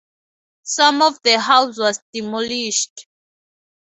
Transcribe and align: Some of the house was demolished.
Some 0.63 1.03
of 1.03 1.21
the 1.21 1.39
house 1.39 1.77
was 1.77 2.01
demolished. 2.11 3.05